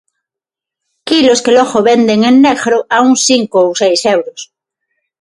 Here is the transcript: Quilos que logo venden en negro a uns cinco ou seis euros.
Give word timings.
Quilos 1.07 1.39
que 1.43 1.55
logo 1.57 1.79
venden 1.89 2.19
en 2.29 2.35
negro 2.47 2.77
a 2.95 2.97
uns 3.07 3.19
cinco 3.29 3.57
ou 3.65 3.71
seis 3.81 4.01
euros. 4.15 4.39